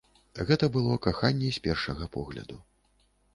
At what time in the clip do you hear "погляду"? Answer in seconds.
2.17-2.59